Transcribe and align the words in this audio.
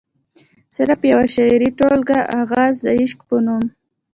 صرف 0.75 0.99
يوه 1.11 1.25
شعري 1.35 1.69
ټولګه 1.79 2.19
“اغاز 2.41 2.75
َد 2.85 2.85
عشق” 2.99 3.19
پۀ 3.27 3.37
نوم 3.45 3.63